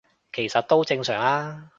[0.33, 1.69] 其實都正常吖